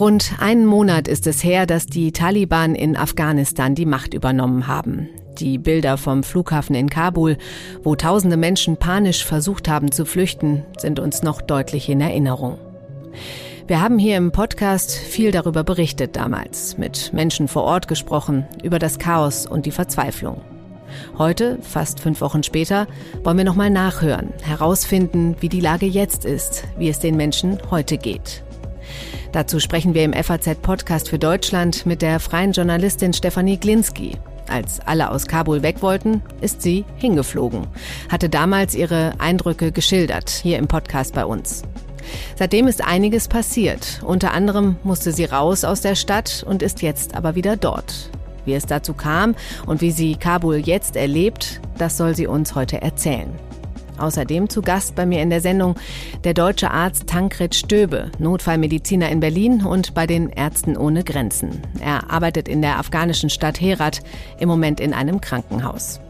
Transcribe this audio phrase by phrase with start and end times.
[0.00, 5.10] Rund einen Monat ist es her, dass die Taliban in Afghanistan die Macht übernommen haben.
[5.38, 7.36] Die Bilder vom Flughafen in Kabul,
[7.82, 12.58] wo tausende Menschen panisch versucht haben zu flüchten, sind uns noch deutlich in Erinnerung.
[13.66, 18.78] Wir haben hier im Podcast viel darüber berichtet damals, mit Menschen vor Ort gesprochen, über
[18.78, 20.40] das Chaos und die Verzweiflung.
[21.18, 22.86] Heute, fast fünf Wochen später,
[23.22, 27.98] wollen wir nochmal nachhören, herausfinden, wie die Lage jetzt ist, wie es den Menschen heute
[27.98, 28.42] geht.
[29.32, 34.16] Dazu sprechen wir im FAZ-Podcast für Deutschland mit der freien Journalistin Stefanie Glinski.
[34.48, 37.68] Als alle aus Kabul weg wollten, ist sie hingeflogen,
[38.08, 41.62] hatte damals ihre Eindrücke geschildert, hier im Podcast bei uns.
[42.36, 44.00] Seitdem ist einiges passiert.
[44.04, 48.10] Unter anderem musste sie raus aus der Stadt und ist jetzt aber wieder dort.
[48.50, 49.36] Wie es dazu kam
[49.66, 53.30] und wie sie Kabul jetzt erlebt, das soll sie uns heute erzählen.
[53.96, 55.76] Außerdem zu Gast bei mir in der Sendung
[56.24, 61.62] der deutsche Arzt Tankred Stöbe, Notfallmediziner in Berlin und bei den Ärzten ohne Grenzen.
[61.80, 64.00] Er arbeitet in der afghanischen Stadt Herat,
[64.40, 66.00] im Moment in einem Krankenhaus.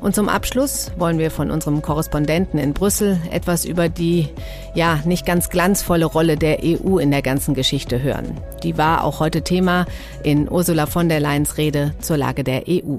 [0.00, 4.28] Und zum Abschluss wollen wir von unserem Korrespondenten in Brüssel etwas über die,
[4.74, 8.40] ja, nicht ganz glanzvolle Rolle der EU in der ganzen Geschichte hören.
[8.62, 9.86] Die war auch heute Thema
[10.22, 12.98] in Ursula von der Leyens Rede zur Lage der EU.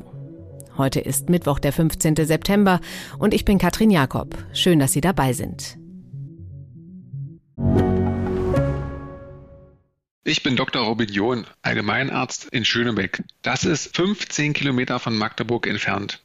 [0.78, 2.16] Heute ist Mittwoch, der 15.
[2.18, 2.82] September
[3.18, 4.38] und ich bin Katrin Jakob.
[4.54, 5.78] Schön, dass Sie dabei sind.
[10.28, 10.84] Ich bin Dr.
[10.84, 13.24] Robin John, Allgemeinarzt in Schönebeck.
[13.44, 16.25] Das ist 15 Kilometer von Magdeburg entfernt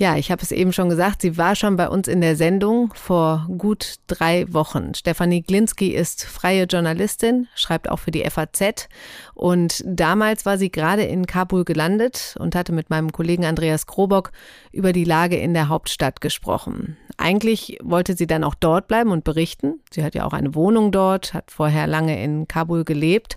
[0.00, 2.92] Ja, ich habe es eben schon gesagt, sie war schon bei uns in der Sendung
[2.94, 4.94] vor gut drei Wochen.
[4.94, 8.88] Stefanie Glinski ist freie Journalistin, schreibt auch für die FAZ.
[9.34, 14.30] Und damals war sie gerade in Kabul gelandet und hatte mit meinem Kollegen Andreas Krobock
[14.70, 16.96] über die Lage in der Hauptstadt gesprochen.
[17.16, 19.80] Eigentlich wollte sie dann auch dort bleiben und berichten.
[19.90, 23.36] Sie hat ja auch eine Wohnung dort, hat vorher lange in Kabul gelebt.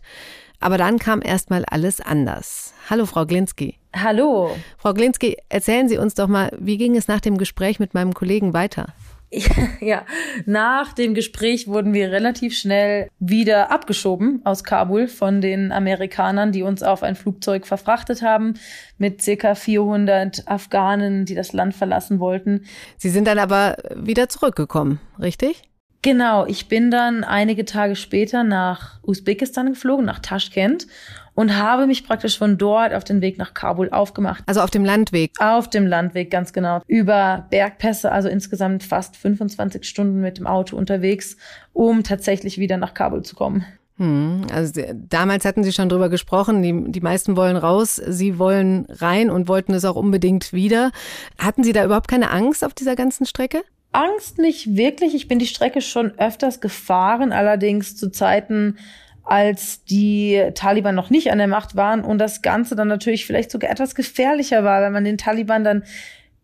[0.61, 2.73] Aber dann kam erstmal alles anders.
[2.89, 3.77] Hallo, Frau Glinski.
[3.93, 4.55] Hallo.
[4.77, 8.13] Frau Glinski, erzählen Sie uns doch mal, wie ging es nach dem Gespräch mit meinem
[8.13, 8.93] Kollegen weiter?
[9.79, 10.05] Ja,
[10.45, 16.63] nach dem Gespräch wurden wir relativ schnell wieder abgeschoben aus Kabul von den Amerikanern, die
[16.63, 18.55] uns auf ein Flugzeug verfrachtet haben
[18.97, 22.65] mit circa 400 Afghanen, die das Land verlassen wollten.
[22.97, 25.63] Sie sind dann aber wieder zurückgekommen, richtig?
[26.03, 30.87] Genau, ich bin dann einige Tage später nach Usbekistan geflogen, nach Taschkent
[31.35, 34.43] und habe mich praktisch von dort auf den Weg nach Kabul aufgemacht.
[34.47, 35.31] Also auf dem Landweg?
[35.39, 36.81] Auf dem Landweg, ganz genau.
[36.87, 41.37] Über Bergpässe, also insgesamt fast 25 Stunden mit dem Auto unterwegs,
[41.71, 43.65] um tatsächlich wieder nach Kabul zu kommen.
[43.97, 48.87] Hm, also damals hatten Sie schon drüber gesprochen, die, die meisten wollen raus, Sie wollen
[48.89, 50.91] rein und wollten es auch unbedingt wieder.
[51.37, 53.61] Hatten Sie da überhaupt keine Angst auf dieser ganzen Strecke?
[53.91, 55.15] Angst nicht wirklich.
[55.15, 58.77] Ich bin die Strecke schon öfters gefahren, allerdings zu Zeiten,
[59.23, 63.51] als die Taliban noch nicht an der Macht waren und das Ganze dann natürlich vielleicht
[63.51, 65.83] sogar etwas gefährlicher war, wenn man den Taliban dann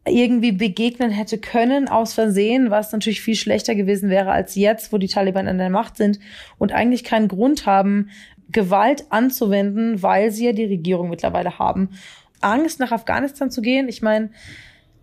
[0.06, 4.98] irgendwie begegnen hätte können aus Versehen, was natürlich viel schlechter gewesen wäre als jetzt, wo
[4.98, 6.20] die Taliban an der Macht sind
[6.58, 8.10] und eigentlich keinen Grund haben,
[8.50, 11.90] Gewalt anzuwenden, weil sie ja die Regierung mittlerweile haben.
[12.40, 14.30] Angst nach Afghanistan zu gehen, ich meine,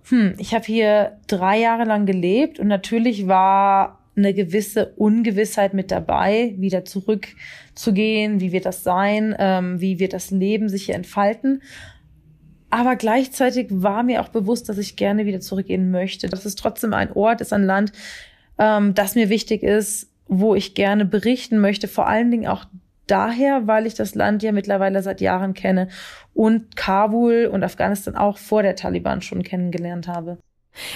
[0.08, 5.90] hm, ich habe hier drei Jahre lang gelebt und natürlich war eine gewisse Ungewissheit mit
[5.90, 11.62] dabei, wieder zurückzugehen, wie wird das sein, ähm, wie wird das Leben sich hier entfalten.
[12.70, 16.28] Aber gleichzeitig war mir auch bewusst, dass ich gerne wieder zurückgehen möchte.
[16.28, 17.92] Dass es trotzdem ein Ort ist, ein Land,
[18.58, 22.64] ähm, das mir wichtig ist, wo ich gerne berichten möchte, vor allen Dingen auch
[23.06, 25.88] daher, weil ich das Land ja mittlerweile seit Jahren kenne
[26.32, 30.38] und Kabul und Afghanistan auch vor der Taliban schon kennengelernt habe.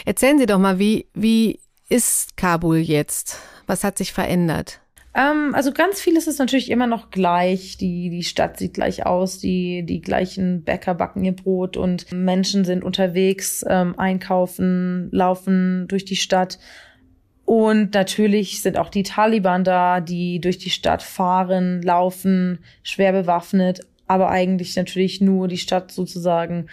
[0.05, 3.39] Erzählen Sie doch mal, wie, wie ist Kabul jetzt?
[3.67, 4.81] Was hat sich verändert?
[5.15, 7.77] Ähm, also ganz vieles ist natürlich immer noch gleich.
[7.77, 12.65] Die, die Stadt sieht gleich aus, die, die gleichen Bäcker backen ihr Brot und Menschen
[12.65, 16.59] sind unterwegs, ähm, einkaufen, laufen durch die Stadt.
[17.49, 23.81] Und natürlich sind auch die Taliban da, die durch die Stadt fahren, laufen, schwer bewaffnet,
[24.07, 26.67] aber eigentlich natürlich nur die Stadt sozusagen,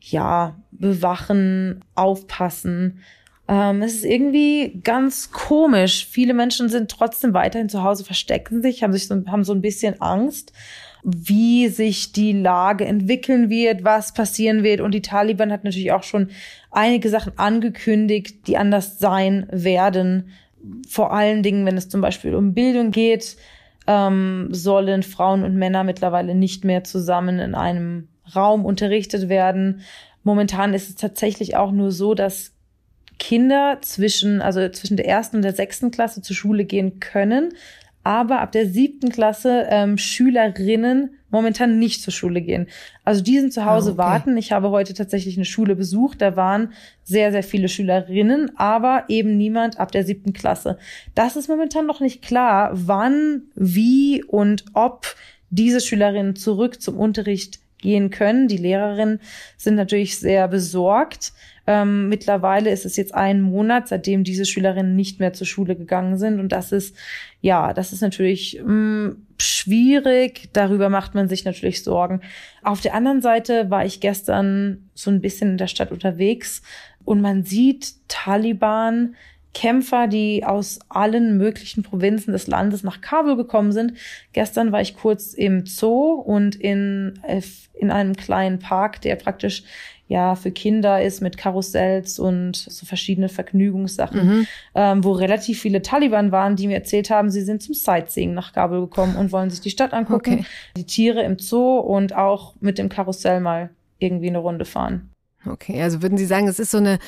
[0.00, 2.98] ja, bewachen, aufpassen.
[3.46, 6.04] Ähm, es ist irgendwie ganz komisch.
[6.10, 9.62] Viele Menschen sind trotzdem weiterhin zu Hause, verstecken sich, haben sich so, haben so ein
[9.62, 10.52] bisschen Angst,
[11.04, 14.80] wie sich die Lage entwickeln wird, was passieren wird.
[14.80, 16.28] Und die Taliban hat natürlich auch schon
[16.70, 20.30] einige Sachen angekündigt, die anders sein werden.
[20.88, 23.36] Vor allen Dingen, wenn es zum Beispiel um Bildung geht,
[23.86, 29.80] ähm, sollen Frauen und Männer mittlerweile nicht mehr zusammen in einem Raum unterrichtet werden.
[30.24, 32.52] Momentan ist es tatsächlich auch nur so, dass
[33.18, 37.54] Kinder zwischen, also zwischen der ersten und der sechsten Klasse zur Schule gehen können,
[38.04, 42.68] aber ab der siebten Klasse ähm, Schülerinnen momentan nicht zur Schule gehen.
[43.04, 43.98] Also die sind zu Hause ah, okay.
[43.98, 44.36] warten.
[44.36, 46.22] Ich habe heute tatsächlich eine Schule besucht.
[46.22, 46.72] Da waren
[47.04, 50.78] sehr, sehr viele Schülerinnen, aber eben niemand ab der siebten Klasse.
[51.14, 55.14] Das ist momentan noch nicht klar, wann, wie und ob
[55.50, 58.48] diese Schülerinnen zurück zum Unterricht gehen können.
[58.48, 59.20] Die Lehrerinnen
[59.56, 61.32] sind natürlich sehr besorgt.
[61.66, 66.16] Ähm, mittlerweile ist es jetzt ein Monat, seitdem diese Schülerinnen nicht mehr zur Schule gegangen
[66.16, 66.40] sind.
[66.40, 66.96] Und das ist,
[67.40, 70.48] ja, das ist natürlich mh, mm, schwierig.
[70.54, 72.22] Darüber macht man sich natürlich Sorgen.
[72.62, 76.62] Auf der anderen Seite war ich gestern so ein bisschen in der Stadt unterwegs
[77.04, 79.14] und man sieht Taliban,
[79.54, 83.94] Kämpfer, die aus allen möglichen Provinzen des Landes nach Kabul gekommen sind.
[84.32, 87.42] Gestern war ich kurz im Zoo und in, äh,
[87.74, 89.64] in einem kleinen Park, der praktisch
[90.08, 94.46] ja für Kinder ist mit Karussells und so verschiedene Vergnügungssachen, mhm.
[94.74, 98.52] ähm, wo relativ viele Taliban waren, die mir erzählt haben, sie sind zum Sightseeing nach
[98.52, 100.46] Kabul gekommen und wollen sich die Stadt angucken, okay.
[100.76, 105.10] die Tiere im Zoo und auch mit dem Karussell mal irgendwie eine Runde fahren.
[105.46, 106.98] Okay, also würden Sie sagen, es ist so eine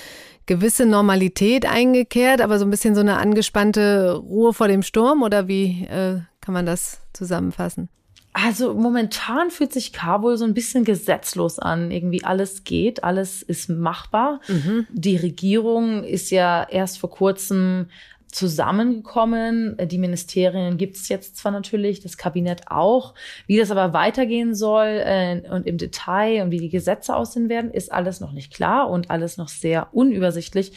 [0.47, 5.49] gewisse Normalität eingekehrt, aber so ein bisschen so eine angespannte Ruhe vor dem Sturm oder
[5.49, 7.89] wie äh, kann man das zusammenfassen?
[8.33, 11.91] Also momentan fühlt sich Kabul so ein bisschen gesetzlos an.
[11.91, 14.41] Irgendwie alles geht, alles ist machbar.
[14.47, 14.87] Mhm.
[14.91, 17.87] Die Regierung ist ja erst vor kurzem
[18.33, 19.77] zusammengekommen.
[19.89, 23.15] Die Ministerien gibt es jetzt zwar natürlich, das Kabinett auch.
[23.47, 27.71] Wie das aber weitergehen soll äh, und im Detail und wie die Gesetze aussehen werden,
[27.71, 30.73] ist alles noch nicht klar und alles noch sehr unübersichtlich.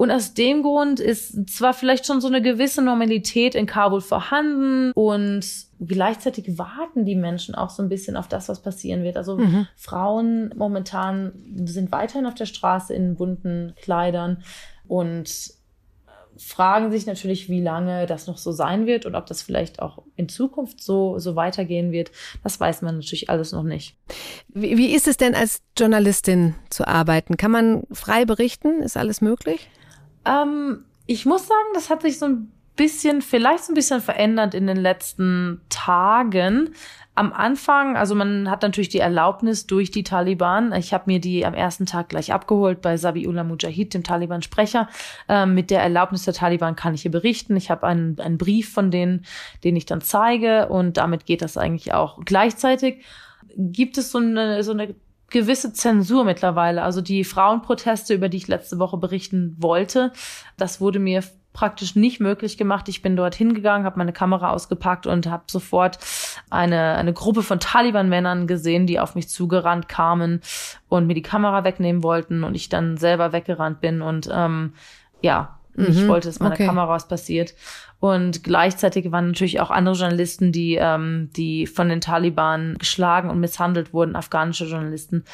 [0.00, 4.92] Und aus dem Grund ist zwar vielleicht schon so eine gewisse Normalität in Kabul vorhanden
[4.92, 5.44] und
[5.78, 9.18] gleichzeitig warten die Menschen auch so ein bisschen auf das, was passieren wird.
[9.18, 9.66] Also mhm.
[9.76, 11.32] Frauen momentan
[11.66, 14.42] sind weiterhin auf der Straße in bunten Kleidern
[14.88, 15.52] und
[16.40, 20.02] fragen sich natürlich, wie lange das noch so sein wird und ob das vielleicht auch
[20.16, 22.10] in Zukunft so, so weitergehen wird.
[22.42, 23.96] Das weiß man natürlich alles noch nicht.
[24.48, 27.36] Wie, wie ist es denn als Journalistin zu arbeiten?
[27.36, 28.82] Kann man frei berichten?
[28.82, 29.68] Ist alles möglich?
[30.24, 34.54] Ähm, ich muss sagen, das hat sich so ein bisschen, vielleicht so ein bisschen verändert
[34.54, 36.70] in den letzten Tagen.
[37.14, 40.72] Am Anfang, also man hat natürlich die Erlaubnis durch die Taliban.
[40.72, 44.88] Ich habe mir die am ersten Tag gleich abgeholt bei Sabiullah Mujahid, dem Taliban-Sprecher.
[45.28, 47.54] Ähm, mit der Erlaubnis der Taliban kann ich hier berichten.
[47.54, 49.26] Ich habe einen, einen Brief von denen,
[49.62, 52.18] den ich dann zeige und damit geht das eigentlich auch.
[52.24, 53.04] Gleichzeitig
[53.56, 54.94] gibt es so eine, so eine
[55.28, 56.82] gewisse Zensur mittlerweile.
[56.82, 60.14] Also die Frauenproteste, über die ich letzte Woche berichten wollte,
[60.56, 62.88] das wurde mir praktisch nicht möglich gemacht.
[62.88, 65.98] Ich bin dort hingegangen, habe meine Kamera ausgepackt und habe sofort
[66.48, 70.40] eine, eine Gruppe von Taliban-Männern gesehen, die auf mich zugerannt kamen
[70.88, 74.74] und mir die Kamera wegnehmen wollten und ich dann selber weggerannt bin und ähm,
[75.22, 76.66] ja, mhm, ich wollte, dass meine okay.
[76.66, 77.54] Kamera was passiert.
[77.98, 83.40] Und gleichzeitig waren natürlich auch andere Journalisten, die, ähm, die von den Taliban geschlagen und
[83.40, 85.24] misshandelt wurden, afghanische Journalisten.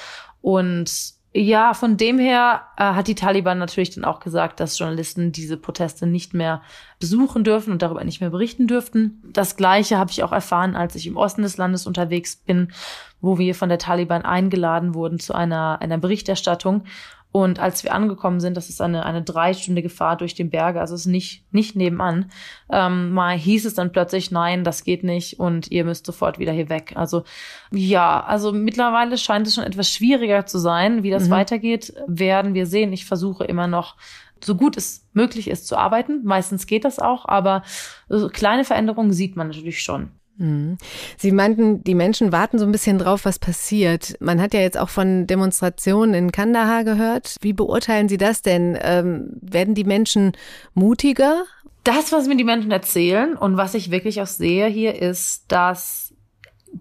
[0.41, 5.33] Und ja, von dem her äh, hat die Taliban natürlich dann auch gesagt, dass Journalisten
[5.33, 6.63] diese Proteste nicht mehr
[6.99, 9.23] besuchen dürfen und darüber nicht mehr berichten dürften.
[9.35, 12.73] Das Gleiche habe ich auch erfahren, als ich im Osten des Landes unterwegs bin,
[13.21, 16.85] wo wir von der Taliban eingeladen wurden zu einer, einer Berichterstattung.
[17.33, 20.95] Und als wir angekommen sind, das ist eine, eine dreistündige Fahrt durch den Berge, also
[20.95, 22.31] es ist nicht, nicht nebenan,
[22.71, 26.53] ähm, mal hieß es dann plötzlich, nein, das geht nicht und ihr müsst sofort wieder
[26.53, 26.95] hier weg.
[26.97, 27.25] Also
[27.71, 31.03] ja, also mittlerweile scheint es schon etwas schwieriger zu sein.
[31.03, 31.33] Wie das mhm.
[31.33, 32.93] weitergeht, werden wir sehen.
[32.95, 33.97] Ich versuche immer noch
[34.43, 36.23] so gut es möglich ist zu arbeiten.
[36.25, 37.63] Meistens geht das auch, aber
[38.09, 40.11] so kleine Veränderungen sieht man natürlich schon.
[40.39, 40.79] Mhm.
[41.17, 44.17] Sie meinten, die Menschen warten so ein bisschen drauf, was passiert.
[44.21, 47.37] Man hat ja jetzt auch von Demonstrationen in Kandahar gehört.
[47.41, 48.79] Wie beurteilen Sie das denn?
[48.81, 50.33] Ähm, werden die Menschen
[50.75, 51.45] mutiger?
[51.85, 56.13] Das, was mir die Menschen erzählen und was ich wirklich auch sehe hier, ist, dass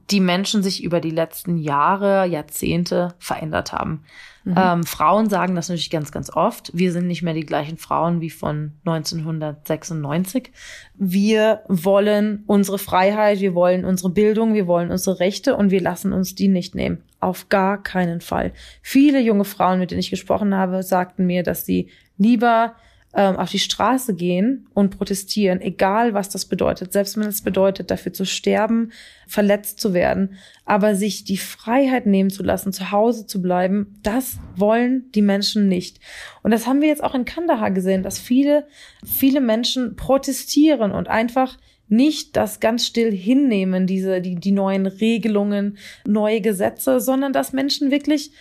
[0.10, 4.04] die Menschen sich über die letzten Jahre, Jahrzehnte verändert haben.
[4.46, 4.54] Mhm.
[4.56, 6.70] Ähm, Frauen sagen das natürlich ganz, ganz oft.
[6.74, 10.52] Wir sind nicht mehr die gleichen Frauen wie von 1996.
[10.94, 16.14] Wir wollen unsere Freiheit, wir wollen unsere Bildung, wir wollen unsere Rechte und wir lassen
[16.14, 17.02] uns die nicht nehmen.
[17.20, 18.54] Auf gar keinen Fall.
[18.84, 22.76] Viele junge Frauen, mit denen ich gesprochen habe, sagten mir, dass sie lieber
[23.16, 27.90] ähm, auf die Straße gehen und protestieren, egal was das bedeutet, selbst wenn es bedeutet,
[27.90, 28.92] dafür zu sterben,
[29.26, 34.38] verletzt zu werden, aber sich die Freiheit nehmen zu lassen, zu Hause zu bleiben, das
[34.56, 36.00] wollen die Menschen nicht.
[36.44, 38.68] Und das haben wir jetzt auch in Kandahar gesehen, dass viele,
[39.06, 41.58] viele Menschen protestieren und einfach
[41.88, 47.92] nicht das ganz still hinnehmen, diese, die, die neuen Regelungen, neue Gesetze, sondern dass Menschen
[47.92, 48.32] wirklich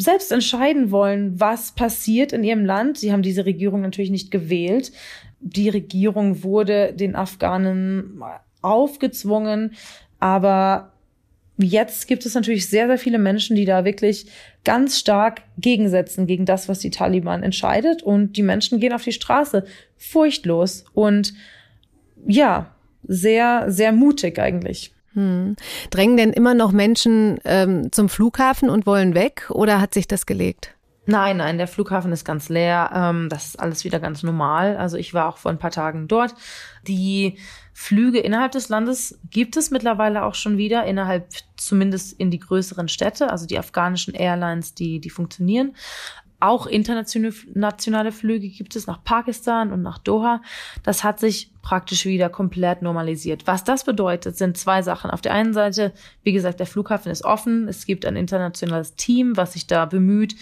[0.00, 2.98] selbst entscheiden wollen, was passiert in ihrem Land.
[2.98, 4.92] Sie haben diese Regierung natürlich nicht gewählt.
[5.40, 8.22] Die Regierung wurde den Afghanen
[8.62, 9.74] aufgezwungen,
[10.18, 10.92] aber
[11.58, 14.26] jetzt gibt es natürlich sehr, sehr viele Menschen, die da wirklich
[14.64, 18.02] ganz stark gegensetzen gegen das, was die Taliban entscheidet.
[18.02, 19.64] Und die Menschen gehen auf die Straße
[19.96, 21.34] furchtlos und
[22.26, 24.92] ja, sehr, sehr mutig eigentlich.
[25.14, 25.56] Hm.
[25.90, 30.26] Drängen denn immer noch Menschen ähm, zum Flughafen und wollen weg oder hat sich das
[30.26, 30.74] gelegt?
[31.06, 32.90] Nein, nein, der Flughafen ist ganz leer.
[32.94, 34.76] Ähm, das ist alles wieder ganz normal.
[34.76, 36.34] Also ich war auch vor ein paar Tagen dort.
[36.86, 37.38] Die
[37.72, 41.26] Flüge innerhalb des Landes gibt es mittlerweile auch schon wieder, innerhalb
[41.56, 43.30] zumindest in die größeren Städte.
[43.30, 45.74] Also die afghanischen Airlines, die, die funktionieren.
[46.40, 50.42] Auch internationale Flüge gibt es nach Pakistan und nach Doha.
[50.82, 53.46] Das hat sich praktisch wieder komplett normalisiert.
[53.46, 55.10] Was das bedeutet, sind zwei Sachen.
[55.10, 55.92] Auf der einen Seite,
[56.22, 57.68] wie gesagt, der Flughafen ist offen.
[57.68, 60.34] Es gibt ein internationales Team, was sich da bemüht,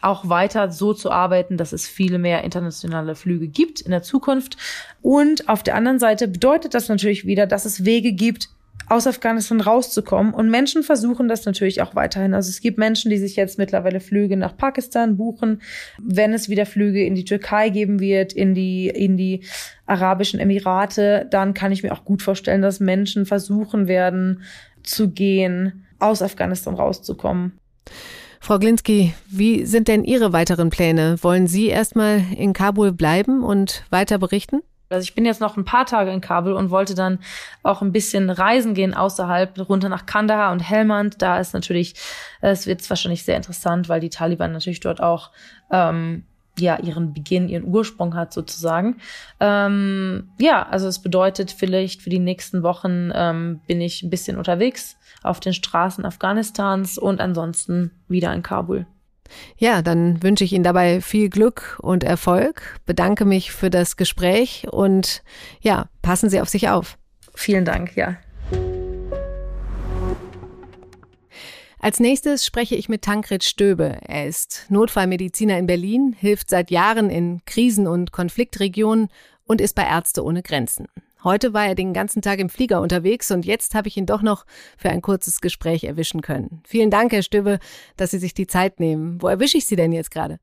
[0.00, 4.56] auch weiter so zu arbeiten, dass es viele mehr internationale Flüge gibt in der Zukunft.
[5.00, 8.48] Und auf der anderen Seite bedeutet das natürlich wieder, dass es Wege gibt,
[8.88, 10.34] aus Afghanistan rauszukommen.
[10.34, 12.34] Und Menschen versuchen das natürlich auch weiterhin.
[12.34, 15.62] Also es gibt Menschen, die sich jetzt mittlerweile Flüge nach Pakistan buchen.
[15.98, 19.44] Wenn es wieder Flüge in die Türkei geben wird, in die, in die
[19.86, 24.42] Arabischen Emirate, dann kann ich mir auch gut vorstellen, dass Menschen versuchen werden
[24.82, 27.58] zu gehen, aus Afghanistan rauszukommen.
[28.40, 31.16] Frau Glinski, wie sind denn Ihre weiteren Pläne?
[31.22, 34.62] Wollen Sie erstmal in Kabul bleiben und weiter berichten?
[34.92, 37.18] Also ich bin jetzt noch ein paar Tage in Kabul und wollte dann
[37.62, 41.22] auch ein bisschen reisen gehen außerhalb, runter nach Kandahar und Helmand.
[41.22, 41.94] Da ist natürlich,
[42.40, 45.30] es wird wahrscheinlich sehr interessant, weil die Taliban natürlich dort auch
[45.70, 46.24] ähm,
[46.58, 48.98] ja ihren Beginn, ihren Ursprung hat sozusagen.
[49.40, 54.36] Ähm, ja, also es bedeutet vielleicht für die nächsten Wochen ähm, bin ich ein bisschen
[54.36, 58.86] unterwegs auf den Straßen Afghanistans und ansonsten wieder in Kabul.
[59.56, 64.66] Ja, dann wünsche ich Ihnen dabei viel Glück und Erfolg, bedanke mich für das Gespräch
[64.70, 65.22] und
[65.60, 66.98] ja, passen Sie auf sich auf.
[67.34, 68.16] Vielen Dank, ja.
[71.78, 73.98] Als nächstes spreche ich mit Tankred Stöbe.
[74.02, 79.08] Er ist Notfallmediziner in Berlin, hilft seit Jahren in Krisen- und Konfliktregionen
[79.46, 80.86] und ist bei Ärzte ohne Grenzen.
[81.24, 84.22] Heute war er den ganzen Tag im Flieger unterwegs und jetzt habe ich ihn doch
[84.22, 84.44] noch
[84.76, 86.62] für ein kurzes Gespräch erwischen können.
[86.66, 87.58] Vielen Dank, Herr Stöbe,
[87.96, 89.22] dass Sie sich die Zeit nehmen.
[89.22, 90.38] Wo erwische ich Sie denn jetzt gerade?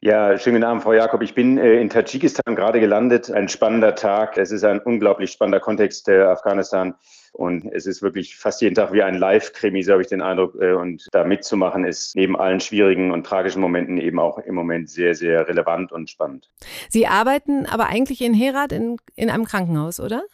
[0.00, 1.22] Ja, schönen Abend, Frau Jakob.
[1.22, 3.30] Ich bin äh, in Tadschikistan gerade gelandet.
[3.30, 4.36] Ein spannender Tag.
[4.36, 6.94] Es ist ein unglaublich spannender Kontext, äh, Afghanistan.
[7.36, 10.54] Und es ist wirklich fast jeden Tag wie ein Live-Krimi, so habe ich den Eindruck.
[10.58, 14.88] Äh, und da mitzumachen ist neben allen schwierigen und tragischen Momenten eben auch im Moment
[14.88, 16.50] sehr, sehr relevant und spannend.
[16.88, 20.24] Sie arbeiten aber eigentlich in Herat in, in einem Krankenhaus, oder?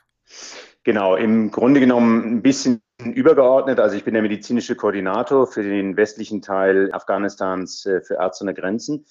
[0.84, 3.80] Genau, im Grunde genommen ein bisschen übergeordnet.
[3.80, 9.06] Also ich bin der medizinische Koordinator für den westlichen Teil Afghanistans für Ärzte ohne Grenzen.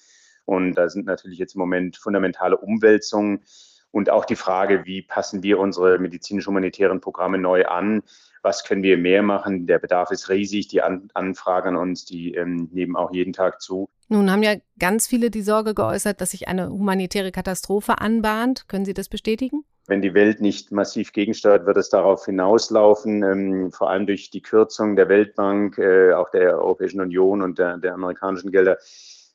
[0.46, 3.44] Und da sind natürlich jetzt im Moment fundamentale Umwälzungen
[3.92, 8.02] und auch die Frage, wie passen wir unsere medizinisch-humanitären Programme neu an?
[8.42, 9.66] Was können wir mehr machen?
[9.68, 10.66] Der Bedarf ist riesig.
[10.66, 13.88] Die an Anfragen an uns, die ähm, nehmen auch jeden Tag zu.
[14.08, 18.68] Nun haben ja ganz viele die Sorge geäußert, dass sich eine humanitäre Katastrophe anbahnt.
[18.68, 19.64] Können Sie das bestätigen?
[19.86, 24.40] Wenn die Welt nicht massiv gegensteuert, wird es darauf hinauslaufen, ähm, vor allem durch die
[24.40, 28.78] Kürzung der Weltbank, äh, auch der Europäischen Union und der, der amerikanischen Gelder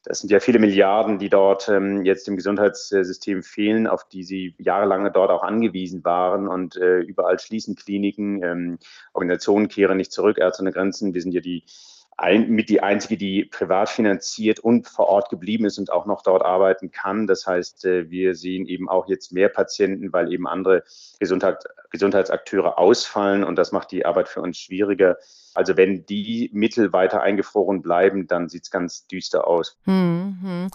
[0.08, 4.56] das sind ja viele Milliarden, die dort ähm, jetzt im Gesundheitssystem fehlen, auf die sie
[4.58, 6.48] jahrelang dort auch angewiesen waren.
[6.48, 8.80] Und äh, überall schließen Kliniken, ähm,
[9.14, 11.14] Organisationen kehren nicht zurück, Ärzte ohne Grenzen.
[11.14, 11.64] Wir sind ja die
[12.18, 16.24] ein, mit die einzige, die privat finanziert und vor Ort geblieben ist und auch noch
[16.24, 17.28] dort arbeiten kann.
[17.28, 20.84] Das heißt, äh, wir sehen eben auch jetzt mehr Patienten, weil eben andere
[21.20, 25.18] Gesundheit, Gesundheitsakteure ausfallen und das macht die Arbeit für uns schwieriger.
[25.54, 29.78] Also wenn die Mittel weiter eingefroren bleiben, dann sieht es ganz düster aus.
[29.84, 30.68] Hm, hm.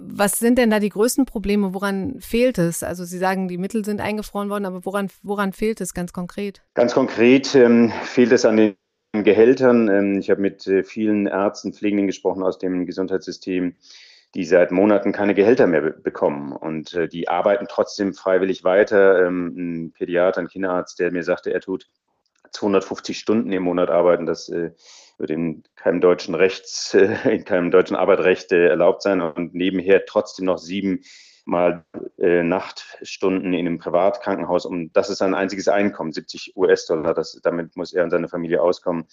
[0.00, 1.74] Was sind denn da die größten Probleme?
[1.74, 2.82] Woran fehlt es?
[2.82, 6.62] Also Sie sagen, die Mittel sind eingefroren worden, aber woran, woran fehlt es ganz konkret?
[6.74, 8.76] Ganz konkret ähm, fehlt es an den
[9.22, 9.88] Gehältern.
[9.88, 13.76] Ähm, ich habe mit äh, vielen Ärzten, Pflegenden gesprochen aus dem Gesundheitssystem,
[14.34, 16.52] die seit Monaten keine Gehälter mehr bekommen.
[16.52, 19.26] Und äh, die arbeiten trotzdem freiwillig weiter.
[19.26, 21.88] Ähm, ein Pädiater, ein Kinderarzt, der mir sagte, er tut
[22.50, 24.26] 250 Stunden im Monat arbeiten.
[24.26, 24.72] Das äh,
[25.18, 30.58] wird in keinem deutschen Rechts, in keinem deutschen Arbeitsrecht erlaubt sein und nebenher trotzdem noch
[30.58, 31.02] sieben
[31.44, 31.84] mal
[32.18, 34.66] äh, Nachtstunden in einem Privatkrankenhaus.
[34.66, 37.14] Und das ist sein einziges Einkommen, 70 US-Dollar.
[37.42, 39.06] damit muss er und seine Familie auskommen.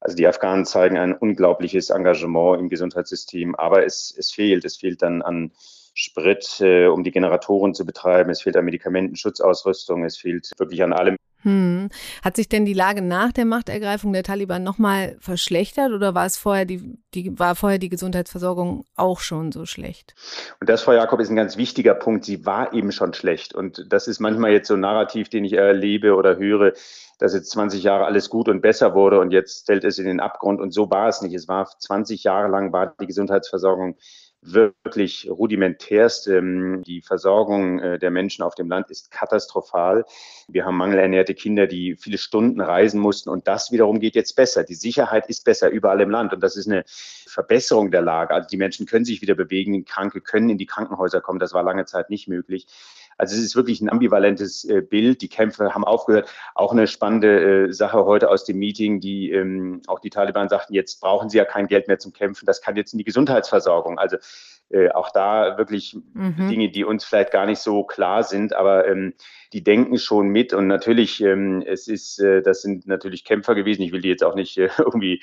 [0.00, 4.64] Also die Afghanen zeigen ein unglaubliches Engagement im Gesundheitssystem, aber es, es fehlt.
[4.64, 5.52] Es fehlt dann an
[5.94, 8.30] Sprit, äh, um die Generatoren zu betreiben.
[8.30, 10.04] Es fehlt an Medikamenten, Schutzausrüstung.
[10.04, 11.16] Es fehlt wirklich an allem.
[11.42, 11.88] Hm.
[12.24, 16.36] Hat sich denn die Lage nach der Machtergreifung der Taliban nochmal verschlechtert oder war es
[16.36, 20.14] vorher die, die, war vorher die Gesundheitsversorgung auch schon so schlecht?
[20.60, 22.24] Und das, Frau Jakob, ist ein ganz wichtiger Punkt.
[22.24, 23.54] Sie war eben schon schlecht.
[23.54, 26.72] Und das ist manchmal jetzt so ein Narrativ, den ich erlebe oder höre,
[27.18, 30.20] dass jetzt 20 Jahre alles gut und besser wurde und jetzt fällt es in den
[30.20, 30.60] Abgrund.
[30.60, 31.34] Und so war es nicht.
[31.34, 33.96] Es war 20 Jahre lang war die Gesundheitsversorgung
[34.40, 36.28] wirklich rudimentärst.
[36.28, 40.04] Ähm, die Versorgung äh, der Menschen auf dem Land ist katastrophal.
[40.48, 44.64] Wir haben mangelernährte Kinder, die viele Stunden reisen mussten und das wiederum geht jetzt besser.
[44.64, 48.34] Die Sicherheit ist besser überall im Land und das ist eine Verbesserung der Lage.
[48.34, 51.38] Also die Menschen können sich wieder bewegen, Kranke können in die Krankenhäuser kommen.
[51.38, 52.66] Das war lange Zeit nicht möglich.
[53.18, 55.20] Also es ist wirklich ein ambivalentes äh, Bild.
[55.20, 56.32] Die Kämpfe haben aufgehört.
[56.54, 60.72] Auch eine spannende äh, Sache heute aus dem Meeting, die ähm, auch die Taliban sagten,
[60.72, 62.46] jetzt brauchen sie ja kein Geld mehr zum Kämpfen.
[62.46, 63.98] Das kann jetzt in die Gesundheitsversorgung.
[63.98, 64.16] Also
[64.70, 66.48] äh, auch da wirklich mhm.
[66.48, 69.14] Dinge, die uns vielleicht gar nicht so klar sind, aber ähm,
[69.52, 70.52] die denken schon mit.
[70.52, 73.82] Und natürlich, ähm, es ist, äh, das sind natürlich Kämpfer gewesen.
[73.82, 75.22] Ich will die jetzt auch nicht äh, irgendwie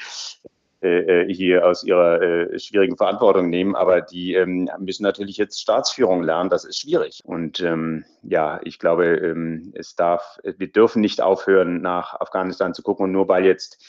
[0.86, 5.60] äh, äh, hier aus ihrer äh, schwierigen Verantwortung nehmen, aber die ähm, müssen natürlich jetzt
[5.60, 6.51] Staatsführung lernen.
[6.51, 7.24] Das ist schwierig.
[7.25, 12.84] Und ähm, ja, ich glaube, ähm, es darf, wir dürfen nicht aufhören, nach Afghanistan zu
[12.84, 13.84] gucken und nur weil jetzt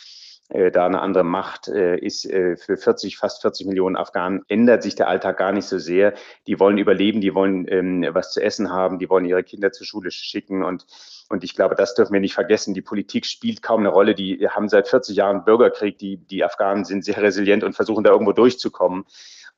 [0.49, 2.25] da eine andere Macht äh, ist.
[2.25, 6.15] Äh, für 40, fast 40 Millionen Afghanen ändert sich der Alltag gar nicht so sehr.
[6.47, 9.87] Die wollen überleben, die wollen ähm, was zu essen haben, die wollen ihre Kinder zur
[9.87, 10.87] Schule schicken und
[11.29, 12.73] und ich glaube, das dürfen wir nicht vergessen.
[12.73, 14.15] Die Politik spielt kaum eine Rolle.
[14.15, 15.99] Die haben seit 40 Jahren Bürgerkrieg.
[15.99, 19.05] Die, die Afghanen sind sehr resilient und versuchen da irgendwo durchzukommen.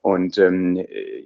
[0.01, 0.77] Und ähm,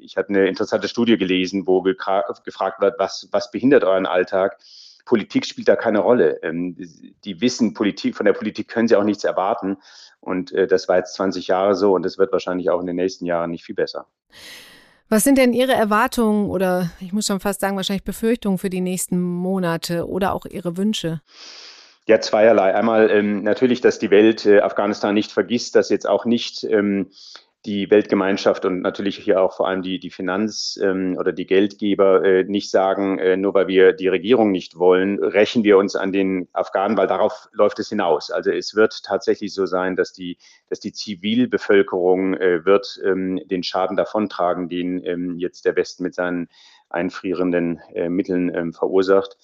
[0.01, 4.59] ich hatte eine interessante Studie gelesen, wo gefragt wird, was, was behindert euren Alltag?
[5.05, 6.41] Politik spielt da keine Rolle.
[6.43, 6.77] Ähm,
[7.25, 9.79] die wissen Politik, von der Politik können sie auch nichts erwarten.
[10.21, 12.97] Und äh, das war jetzt 20 Jahre so und es wird wahrscheinlich auch in den
[12.97, 14.07] nächsten Jahren nicht viel besser.
[15.09, 18.81] Was sind denn Ihre Erwartungen oder ich muss schon fast sagen, wahrscheinlich Befürchtungen für die
[18.81, 21.21] nächsten Monate oder auch Ihre Wünsche?
[22.07, 22.75] Ja, zweierlei.
[22.75, 27.11] Einmal ähm, natürlich, dass die Welt äh, Afghanistan nicht vergisst, dass jetzt auch nicht ähm,
[27.65, 32.25] die Weltgemeinschaft und natürlich hier auch vor allem die, die Finanz- ähm, oder die Geldgeber
[32.25, 36.13] äh, nicht sagen, äh, nur weil wir die Regierung nicht wollen, rächen wir uns an
[36.13, 38.33] den Afghanen, weil darauf läuft es hinaus.
[38.33, 43.63] Also es wird tatsächlich so sein, dass die, dass die Zivilbevölkerung äh, wird ähm, den
[43.63, 46.49] Schaden davontragen, den ähm, jetzt der Westen mit seinen
[46.91, 49.37] einfrierenden äh, Mitteln ähm, verursacht.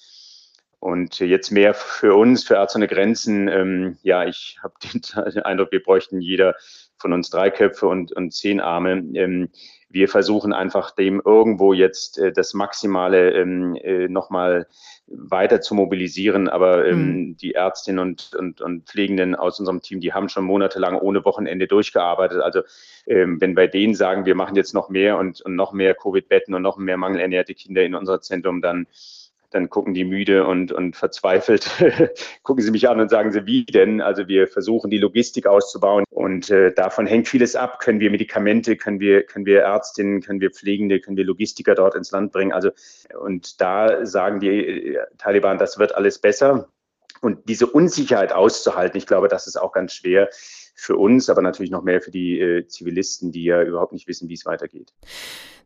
[0.81, 3.49] Und jetzt mehr für uns, für Ärzte ohne Grenzen.
[3.49, 4.75] Ähm, ja, ich habe
[5.33, 6.55] den Eindruck, wir bräuchten jeder
[6.99, 9.05] von uns drei Köpfe und, und zehn Arme.
[9.15, 9.51] Ähm,
[9.91, 14.67] wir versuchen einfach dem irgendwo jetzt äh, das Maximale ähm, äh, nochmal
[15.07, 16.49] weiter zu mobilisieren.
[16.49, 17.37] Aber ähm, mhm.
[17.39, 21.67] die Ärztinnen und, und, und Pflegenden aus unserem Team, die haben schon monatelang ohne Wochenende
[21.67, 22.41] durchgearbeitet.
[22.41, 22.63] Also
[23.07, 26.55] ähm, wenn bei denen sagen, wir machen jetzt noch mehr und, und noch mehr Covid-Betten
[26.55, 28.87] und noch mehr mangelernährte Kinder in unser Zentrum, dann
[29.51, 31.71] dann gucken die müde und, und verzweifelt,
[32.43, 34.01] gucken sie mich an und sagen sie, wie denn?
[34.01, 37.81] Also wir versuchen die Logistik auszubauen und äh, davon hängt vieles ab.
[37.81, 41.95] Können wir Medikamente, können wir, können wir Ärztinnen, können wir Pflegende, können wir Logistiker dort
[41.95, 42.53] ins Land bringen?
[42.53, 42.71] Also
[43.19, 46.69] und da sagen die äh, Taliban, das wird alles besser.
[47.21, 50.29] Und diese Unsicherheit auszuhalten, ich glaube, das ist auch ganz schwer
[50.79, 54.29] für uns, aber natürlich noch mehr für die äh, Zivilisten, die ja überhaupt nicht wissen,
[54.29, 54.93] wie es weitergeht.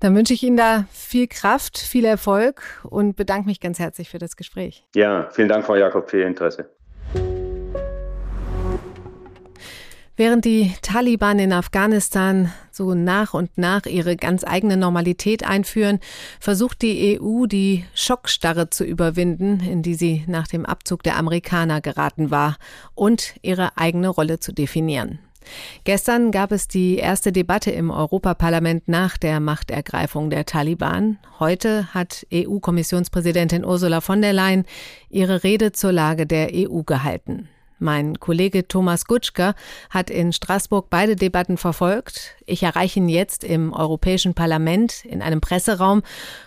[0.01, 4.19] Dann wünsche ich Ihnen da viel Kraft, viel Erfolg und bedanke mich ganz herzlich für
[4.19, 4.85] das Gespräch.
[4.97, 6.71] Ja, vielen Dank, Frau Jakob, für Ihr Interesse.
[10.15, 16.01] Während die Taliban in Afghanistan so nach und nach ihre ganz eigene Normalität einführen,
[16.39, 21.81] versucht die EU die Schockstarre zu überwinden, in die sie nach dem Abzug der Amerikaner
[21.81, 22.59] geraten war,
[22.95, 25.19] und ihre eigene Rolle zu definieren.
[25.85, 31.19] Gestern gab es die erste Debatte im Europaparlament nach der Machtergreifung der Taliban.
[31.41, 34.67] Heute hat EU-Kommissionspräsidentin Ursula von der Leyen
[35.09, 37.49] ihre Rede zur Lage der EU gehalten.
[37.83, 39.55] Mein Kollege Thomas Gutschka
[39.91, 42.37] hat in Straßburg beide Debatten verfolgt.
[42.47, 46.03] Ich erreiche ihn jetzt im Europäischen Parlament in einem Presseraum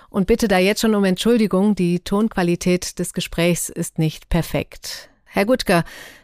[0.10, 1.76] und bitte da jetzt schon um Entschuldigung.
[1.76, 5.10] Die Tonqualität des Gesprächs ist nicht perfekt.
[5.26, 5.84] Herr Gutschka,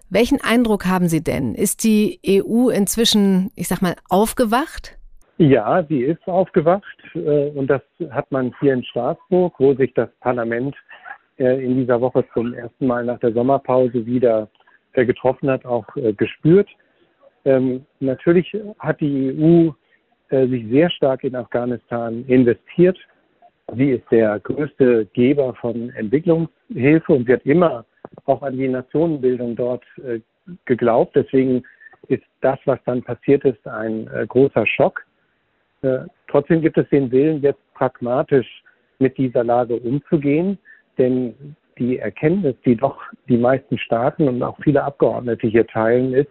[0.10, 1.56] welchen Eindruck haben Sie denn?
[1.56, 4.98] Ist die EU inzwischen, ich sag mal, aufgewacht?
[5.38, 10.10] Ja, sie ist aufgewacht äh, und das hat man hier in Straßburg, wo sich das
[10.22, 10.74] Parlament
[11.38, 14.48] äh, in dieser Woche zum ersten Mal nach der Sommerpause wieder
[14.94, 16.70] äh, getroffen hat, auch äh, gespürt.
[17.46, 19.72] Ähm, natürlich hat die EU
[20.36, 22.98] äh, sich sehr stark in Afghanistan investiert.
[23.76, 27.86] Sie ist der größte Geber von Entwicklungshilfe und hat immer
[28.26, 30.20] auch an die Nationenbildung dort äh,
[30.66, 31.16] geglaubt.
[31.16, 31.64] Deswegen
[32.08, 35.06] ist das, was dann passiert ist, ein äh, großer Schock.
[35.82, 38.64] Äh, trotzdem gibt es den Willen, jetzt pragmatisch
[39.00, 40.58] mit dieser Lage umzugehen,
[40.98, 46.30] denn die Erkenntnis, die doch die meisten Staaten und auch viele Abgeordnete hier teilen, ist,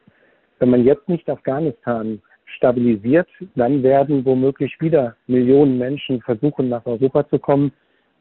[0.60, 2.20] wenn man jetzt nicht Afghanistan
[2.56, 7.72] stabilisiert, dann werden womöglich wieder Millionen Menschen versuchen, nach Europa zu kommen.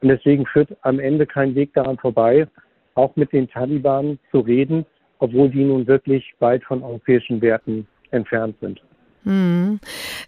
[0.02, 2.48] Und deswegen führt am Ende kein Weg daran vorbei,
[2.96, 4.86] auch mit den Taliban zu reden,
[5.20, 8.82] obwohl die nun wirklich weit von europäischen Werten entfernt sind.
[9.24, 9.80] Hm.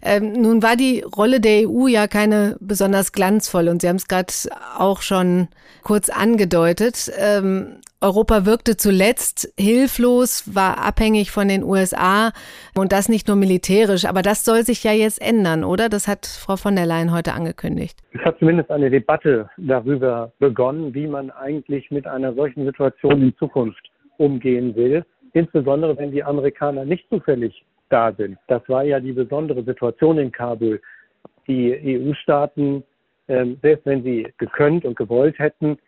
[0.02, 4.08] Ähm, nun war die Rolle der EU ja keine besonders glanzvolle und Sie haben es
[4.08, 4.32] gerade
[4.78, 5.48] auch schon
[5.82, 7.10] kurz angedeutet.
[7.18, 12.32] Ähm, Europa wirkte zuletzt hilflos, war abhängig von den USA
[12.76, 14.04] und das nicht nur militärisch.
[14.04, 15.88] Aber das soll sich ja jetzt ändern, oder?
[15.88, 18.00] Das hat Frau von der Leyen heute angekündigt.
[18.12, 23.36] Es hat zumindest eine Debatte darüber begonnen, wie man eigentlich mit einer solchen Situation in
[23.36, 25.04] Zukunft umgehen will.
[25.32, 28.38] Insbesondere wenn die Amerikaner nicht zufällig da sind.
[28.48, 30.80] Das war ja die besondere Situation in Kabul.
[31.46, 32.82] Die EU-Staaten,
[33.28, 35.78] ähm, selbst wenn sie gekönnt und gewollt hätten,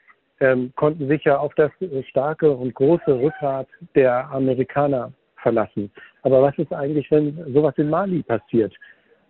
[0.41, 1.71] ähm, konnten sich ja auf das
[2.09, 5.91] starke und große Rückgrat der Amerikaner verlassen.
[6.23, 8.75] Aber was ist eigentlich, wenn sowas in Mali passiert,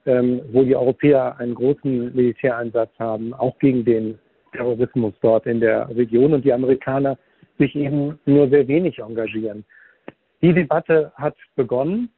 [0.07, 4.19] ähm, wo die Europäer einen großen Militäreinsatz haben, auch gegen den
[4.53, 7.19] Terrorismus dort in der Region und die Amerikaner
[7.59, 9.65] sich eben nur sehr wenig engagieren?
[10.41, 12.11] Die Debatte hat begonnen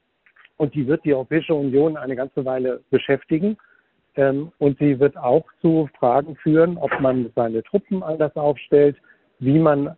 [0.56, 3.56] und die wird die Europäische Union eine ganze Weile beschäftigen.
[4.16, 8.96] Ähm, und sie wird auch zu Fragen führen, ob man seine Truppen anders aufstellt,
[9.38, 9.96] wie man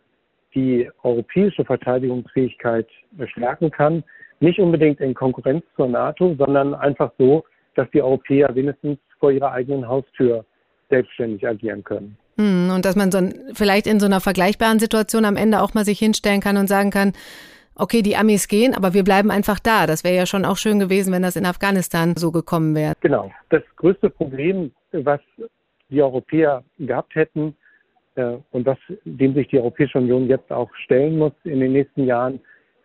[0.55, 2.89] die europäische Verteidigungsfähigkeit
[3.27, 4.03] stärken kann.
[4.41, 7.45] Nicht unbedingt in Konkurrenz zur NATO, sondern einfach so,
[7.75, 10.45] dass die Europäer wenigstens vor ihrer eigenen Haustür
[10.91, 12.17] selbstständig agieren können.
[12.39, 13.21] Hm, und dass man so
[13.53, 16.91] vielleicht in so einer vergleichbaren Situation am Ende auch mal sich hinstellen kann und sagen
[16.91, 17.13] kann,
[17.79, 19.87] okay, die Amis gehen, aber wir bleiben einfach da.
[19.87, 22.95] Das wäre ja schon auch schön gewesen, wenn das in Afghanistan so gekommen wäre.
[23.01, 23.31] Genau.
[23.51, 25.21] Das größte Problem, was
[25.89, 27.57] die Europäer gehabt hätten
[28.17, 32.05] äh, und was, dem sich die Europäische Union jetzt auch stellen muss in den nächsten
[32.05, 32.41] Jahren,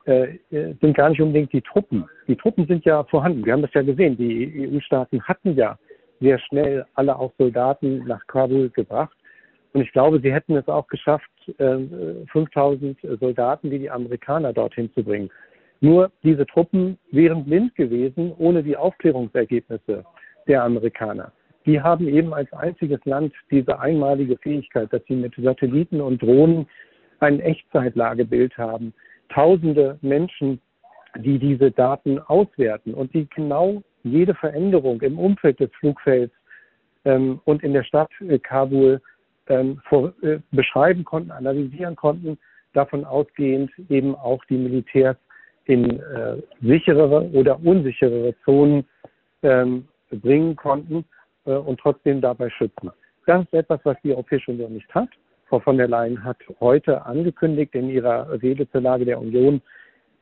[0.05, 2.05] äh, sind gar nicht unbedingt die Truppen.
[2.27, 3.45] Die Truppen sind ja vorhanden.
[3.45, 4.17] Wir haben das ja gesehen.
[4.17, 5.77] Die EU-Staaten hatten ja
[6.19, 9.15] sehr schnell alle auch Soldaten nach Kabul gebracht.
[9.73, 14.91] Und ich glaube, sie hätten es auch geschafft, 5000 ähm, Soldaten wie die Amerikaner dorthin
[14.93, 15.29] zu bringen.
[15.81, 20.05] Nur diese Truppen wären blind gewesen ohne die Aufklärungsergebnisse
[20.47, 21.31] der Amerikaner.
[21.65, 26.67] Die haben eben als einziges Land diese einmalige Fähigkeit, dass sie mit Satelliten und Drohnen
[27.19, 28.93] ein Echtzeitlagebild haben.
[29.29, 30.61] Tausende Menschen,
[31.17, 36.33] die diese Daten auswerten und die genau jede Veränderung im Umfeld des Flugfelds
[37.05, 39.01] ähm, und in der Stadt äh, Kabul
[39.47, 42.37] ähm, vor, äh, beschreiben konnten, analysieren konnten,
[42.73, 45.17] davon ausgehend eben auch die Militärs
[45.65, 48.85] in äh, sicherere oder unsicherere Zonen
[49.43, 51.05] ähm, bringen konnten
[51.45, 52.91] äh, und trotzdem dabei schützen.
[53.25, 55.09] Das ist etwas, was die Europäische Union nicht hat.
[55.47, 59.61] Frau von der Leyen hat heute angekündigt in ihrer Rede zur Lage der Union,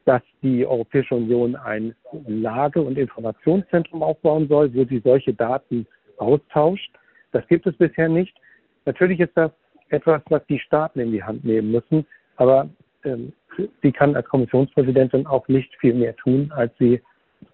[0.05, 1.95] dass die Europäische Union ein
[2.27, 6.91] Lage- und Informationszentrum aufbauen soll, wo sie solche Daten austauscht.
[7.31, 8.36] Das gibt es bisher nicht.
[8.85, 9.51] Natürlich ist das
[9.89, 12.05] etwas, was die Staaten in die Hand nehmen müssen,
[12.37, 12.69] aber
[13.03, 13.33] ähm,
[13.81, 17.01] sie kann als Kommissionspräsidentin auch nicht viel mehr tun, als sie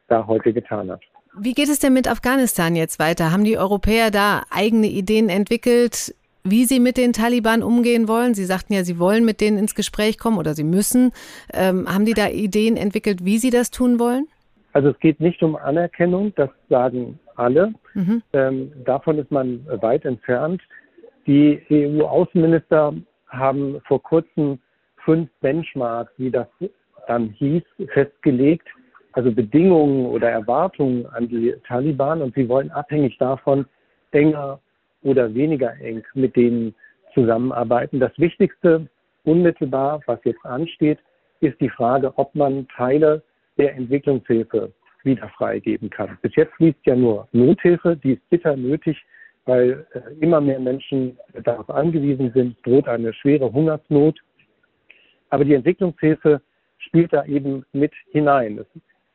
[0.07, 1.01] da heute getan hat.
[1.39, 3.31] Wie geht es denn mit Afghanistan jetzt weiter?
[3.31, 8.33] Haben die Europäer da eigene Ideen entwickelt, wie sie mit den Taliban umgehen wollen?
[8.33, 11.11] Sie sagten ja, sie wollen mit denen ins Gespräch kommen oder sie müssen.
[11.53, 14.27] Ähm, haben die da Ideen entwickelt, wie sie das tun wollen?
[14.73, 17.73] Also es geht nicht um Anerkennung, das sagen alle.
[17.93, 18.23] Mhm.
[18.33, 20.61] Ähm, davon ist man weit entfernt.
[21.27, 22.93] Die EU-Außenminister
[23.27, 24.59] haben vor kurzem
[25.03, 26.47] fünf Benchmarks, wie das
[27.07, 27.63] dann hieß,
[27.93, 28.67] festgelegt,
[29.11, 33.65] also Bedingungen oder Erwartungen an die Taliban und sie wollen abhängig davon
[34.11, 34.59] enger
[35.03, 36.73] oder weniger eng mit denen
[37.13, 37.99] zusammenarbeiten.
[37.99, 38.87] Das Wichtigste
[39.25, 40.99] unmittelbar, was jetzt ansteht,
[41.41, 43.21] ist die Frage, ob man Teile
[43.57, 44.71] der Entwicklungshilfe
[45.03, 46.17] wieder freigeben kann.
[46.21, 49.03] Bis jetzt fließt ja nur Nothilfe, die ist bitter nötig
[49.47, 54.19] weil äh, immer mehr Menschen darauf angewiesen sind, droht eine schwere Hungersnot.
[55.29, 56.41] Aber die Entwicklungshilfe
[56.77, 58.57] spielt da eben mit hinein.
[58.57, 58.67] Das,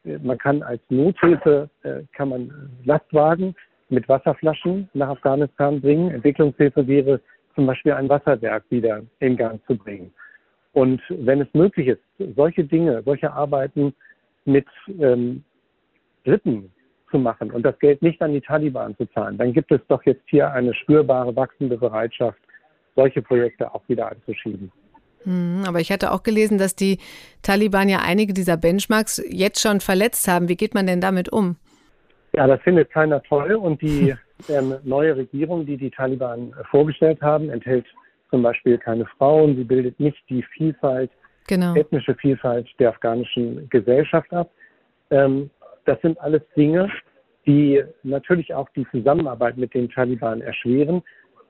[0.05, 3.55] äh, man kann als Nothilfe, äh, kann man Lastwagen
[3.91, 6.11] mit Wasserflaschen nach Afghanistan bringen.
[6.11, 7.21] Entwicklungshilfe wäre
[7.55, 10.13] zum Beispiel ein Wasserwerk wieder in Gang zu bringen.
[10.73, 12.03] Und wenn es möglich ist,
[12.35, 13.95] solche Dinge, solche Arbeiten
[14.47, 14.67] mit
[14.99, 15.45] ähm,
[16.25, 16.73] Dritten
[17.13, 20.03] zu machen und das Geld nicht an die Taliban zu zahlen, dann gibt es doch
[20.05, 22.39] jetzt hier eine spürbare, wachsende Bereitschaft,
[22.97, 24.73] solche Projekte auch wieder anzuschieben.
[25.25, 26.99] Hm, aber ich hatte auch gelesen, dass die
[27.43, 30.49] Taliban ja einige dieser Benchmarks jetzt schon verletzt haben.
[30.49, 31.57] Wie geht man denn damit um?
[32.35, 34.15] Ja, das findet keiner toll und die
[34.49, 37.87] ähm, neue Regierung, die die Taliban vorgestellt haben, enthält
[38.31, 39.57] zum Beispiel keine Frauen.
[39.57, 41.11] Sie bildet nicht die Vielfalt,
[41.47, 41.75] genau.
[41.77, 44.51] ethnische Vielfalt der afghanischen Gesellschaft ab.
[45.11, 45.51] Ähm,
[45.85, 46.91] das sind alles Dinge,
[47.47, 51.03] die natürlich auch die Zusammenarbeit mit den Taliban erschweren.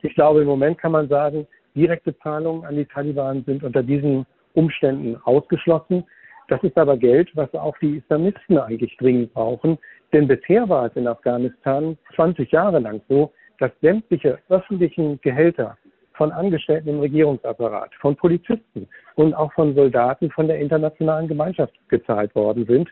[0.03, 4.27] Ich glaube, im Moment kann man sagen, direkte Zahlungen an die Taliban sind unter diesen
[4.55, 6.05] Umständen ausgeschlossen.
[6.49, 9.79] Das ist aber Geld, was auch die Islamisten eigentlich dringend brauchen.
[10.13, 15.79] Denn bisher war es in Afghanistan 20 Jahre lang so, dass sämtliche öffentlichen Gehälter
[16.15, 22.35] von Angestellten im Regierungsapparat, von Polizisten und auch von Soldaten von der internationalen Gemeinschaft gezahlt
[22.35, 22.89] worden sind.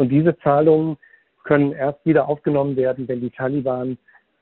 [0.00, 0.96] Und diese Zahlungen
[1.44, 3.98] können erst wieder aufgenommen werden, wenn die Taliban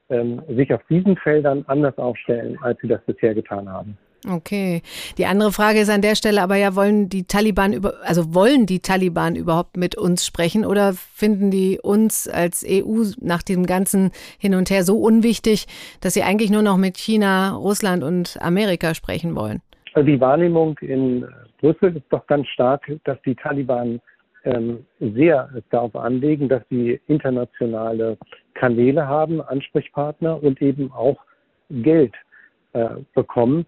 [0.08, 3.98] ähm, sich auf diesen Feldern anders aufstellen, als sie das bisher getan haben.
[4.30, 4.82] Okay.
[5.16, 8.66] Die andere Frage ist an der Stelle aber ja, wollen die Taliban über, also wollen
[8.66, 14.12] die Taliban überhaupt mit uns sprechen oder finden die uns als EU nach dem ganzen
[14.38, 15.66] Hin und Her so unwichtig,
[16.00, 19.60] dass sie eigentlich nur noch mit China, Russland und Amerika sprechen wollen?
[19.94, 21.26] Also die Wahrnehmung in
[21.60, 24.00] Brüssel ist doch ganz stark, dass die Taliban
[25.00, 28.16] sehr darauf anlegen, dass sie internationale
[28.54, 31.18] Kanäle haben, Ansprechpartner und eben auch
[31.70, 32.14] Geld
[32.72, 33.66] äh, bekommen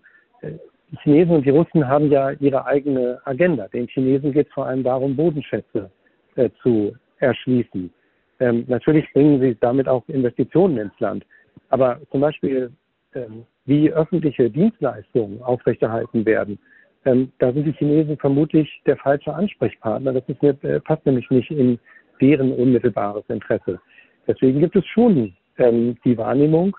[0.91, 3.69] die Chinesen und die Russen haben ja ihre eigene Agenda.
[3.69, 5.91] Den Chinesen geht es vor allem darum, Bodenschätze
[6.37, 7.93] äh, zu erschließen.
[8.41, 11.25] Ähm, natürlich bringen sie damit auch Investitionen ins Land.
[11.69, 12.73] Aber zum Beispiel,
[13.15, 16.59] ähm, wie öffentliche Dienstleistungen aufrechterhalten werden,
[17.05, 20.13] ähm, da sind die Chinesen vermutlich der falsche Ansprechpartner.
[20.13, 21.79] Das ist, äh, passt nämlich nicht in
[22.21, 23.81] deren unmittelbares Interesse.
[24.27, 26.77] Deswegen gibt es schon ähm, die Wahrnehmung,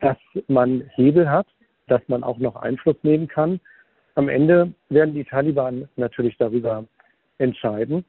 [0.00, 1.46] dass man Hebel hat,
[1.86, 3.60] dass man auch noch Einfluss nehmen kann.
[4.14, 6.84] Am Ende werden die Taliban natürlich darüber
[7.38, 8.04] entscheiden.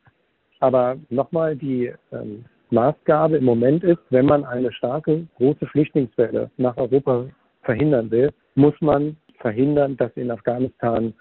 [0.60, 6.78] Aber nochmal, die ähm, Maßgabe im Moment ist, wenn man eine starke, große Flüchtlingswelle nach
[6.78, 7.26] Europa
[7.63, 11.13] verhindern will, muss man verhindern, dass in Afghanistan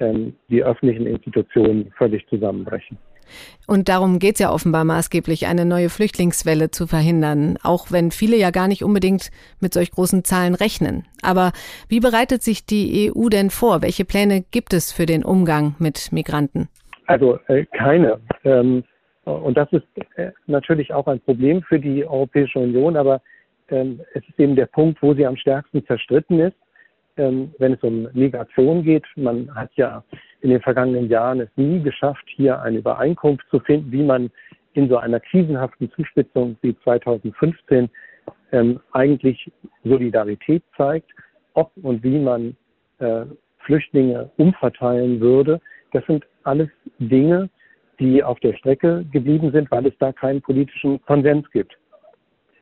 [0.00, 2.98] ähm, die öffentlichen Institutionen völlig zusammenbrechen.
[3.66, 8.36] Und darum geht es ja offenbar maßgeblich, eine neue Flüchtlingswelle zu verhindern, auch wenn viele
[8.36, 9.30] ja gar nicht unbedingt
[9.60, 11.04] mit solch großen Zahlen rechnen.
[11.22, 11.52] Aber
[11.88, 13.82] wie bereitet sich die EU denn vor?
[13.82, 16.68] Welche Pläne gibt es für den Umgang mit Migranten?
[17.06, 18.18] Also äh, keine.
[18.44, 18.84] Ähm,
[19.24, 19.84] und das ist
[20.16, 23.20] äh, natürlich auch ein Problem für die Europäische Union, aber
[23.68, 26.56] ähm, es ist eben der Punkt, wo sie am stärksten zerstritten ist
[27.18, 29.04] ähm, wenn es um Migration geht.
[29.16, 30.02] Man hat ja
[30.40, 34.30] in den vergangenen Jahren es nie geschafft, hier eine Übereinkunft zu finden, wie man
[34.74, 37.90] in so einer krisenhaften Zuspitzung wie 2015
[38.52, 39.50] ähm, eigentlich
[39.84, 41.10] Solidarität zeigt,
[41.54, 42.56] ob und wie man
[42.98, 43.24] äh,
[43.58, 45.60] Flüchtlinge umverteilen würde.
[45.92, 47.50] Das sind alles Dinge,
[47.98, 51.76] die auf der Strecke geblieben sind, weil es da keinen politischen Konsens gibt.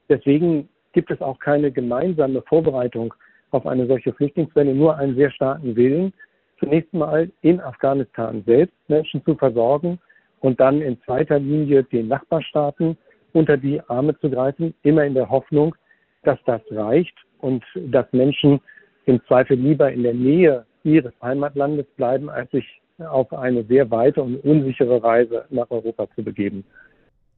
[0.09, 3.13] Deswegen gibt es auch keine gemeinsame Vorbereitung
[3.51, 6.13] auf eine solche Flüchtlingswelle nur einen sehr starken Willen,
[6.59, 9.99] zunächst mal in Afghanistan selbst Menschen zu versorgen
[10.41, 12.97] und dann in zweiter Linie den Nachbarstaaten
[13.33, 15.75] unter die Arme zu greifen, immer in der Hoffnung,
[16.23, 18.61] dass das reicht und dass Menschen
[19.05, 22.65] im Zweifel lieber in der Nähe ihres Heimatlandes bleiben, als sich
[22.99, 26.65] auf eine sehr weite und unsichere Reise nach Europa zu begeben.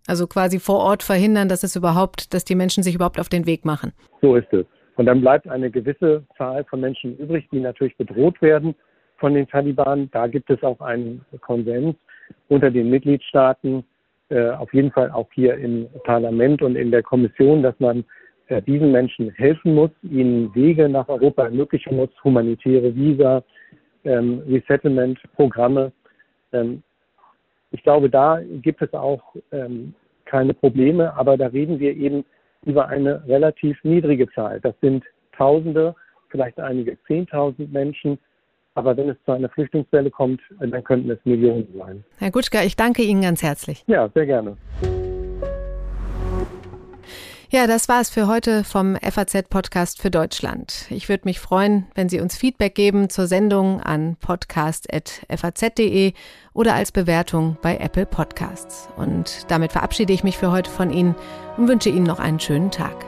[0.06, 3.46] Also quasi vor Ort verhindern, dass es überhaupt, dass die Menschen sich überhaupt auf den
[3.46, 3.92] Weg machen.
[4.22, 4.64] So ist es.
[4.98, 8.74] Und dann bleibt eine gewisse Zahl von Menschen übrig, die natürlich bedroht werden
[9.18, 10.10] von den Taliban.
[10.10, 11.94] Da gibt es auch einen Konsens
[12.48, 13.84] unter den Mitgliedstaaten,
[14.28, 18.04] äh, auf jeden Fall auch hier im Parlament und in der Kommission, dass man
[18.48, 23.44] äh, diesen Menschen helfen muss, ihnen Wege nach Europa ermöglichen muss, humanitäre Visa,
[24.04, 25.92] ähm, Resettlement-Programme.
[26.52, 26.82] Ähm,
[27.70, 32.24] ich glaube, da gibt es auch ähm, keine Probleme, aber da reden wir eben
[32.64, 34.60] über eine relativ niedrige Zahl.
[34.60, 35.04] Das sind
[35.36, 35.94] Tausende,
[36.28, 38.18] vielleicht einige Zehntausend Menschen.
[38.74, 42.04] Aber wenn es zu einer Flüchtlingswelle kommt, dann könnten es Millionen sein.
[42.18, 43.84] Herr Gutschka, ich danke Ihnen ganz herzlich.
[43.86, 44.56] Ja, sehr gerne.
[47.50, 50.84] Ja, das war es für heute vom FAZ-Podcast für Deutschland.
[50.90, 56.12] Ich würde mich freuen, wenn Sie uns Feedback geben zur Sendung an podcast.faz.de
[56.52, 58.90] oder als Bewertung bei Apple Podcasts.
[58.98, 61.14] Und damit verabschiede ich mich für heute von Ihnen
[61.56, 63.07] und wünsche Ihnen noch einen schönen Tag.